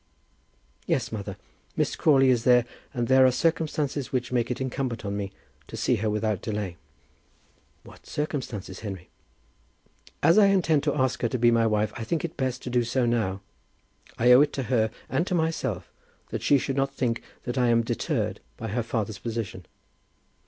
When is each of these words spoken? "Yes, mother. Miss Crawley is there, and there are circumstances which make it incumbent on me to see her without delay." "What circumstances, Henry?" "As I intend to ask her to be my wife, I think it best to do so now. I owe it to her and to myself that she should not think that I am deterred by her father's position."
"Yes, 0.87 1.11
mother. 1.11 1.37
Miss 1.75 1.95
Crawley 1.95 2.31
is 2.31 2.43
there, 2.43 2.65
and 2.91 3.07
there 3.07 3.23
are 3.23 3.29
circumstances 3.31 4.11
which 4.11 4.31
make 4.31 4.49
it 4.49 4.59
incumbent 4.59 5.05
on 5.05 5.15
me 5.15 5.31
to 5.67 5.77
see 5.77 5.97
her 5.97 6.09
without 6.09 6.41
delay." 6.41 6.77
"What 7.83 8.07
circumstances, 8.07 8.79
Henry?" 8.79 9.09
"As 10.23 10.39
I 10.39 10.47
intend 10.47 10.81
to 10.85 10.95
ask 10.95 11.21
her 11.21 11.29
to 11.29 11.37
be 11.37 11.51
my 11.51 11.67
wife, 11.67 11.93
I 11.95 12.03
think 12.03 12.25
it 12.25 12.35
best 12.35 12.63
to 12.63 12.71
do 12.71 12.83
so 12.83 13.05
now. 13.05 13.41
I 14.17 14.31
owe 14.31 14.41
it 14.41 14.53
to 14.53 14.63
her 14.73 14.89
and 15.07 15.27
to 15.27 15.35
myself 15.35 15.91
that 16.29 16.41
she 16.41 16.57
should 16.57 16.75
not 16.77 16.91
think 16.95 17.21
that 17.43 17.59
I 17.59 17.67
am 17.67 17.83
deterred 17.83 18.39
by 18.57 18.69
her 18.69 18.81
father's 18.81 19.19
position." 19.19 19.67